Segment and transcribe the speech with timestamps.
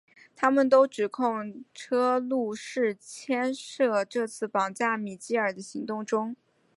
[0.35, 6.35] 他们都指控车路士牵涉这次绑架米基尔的行动中。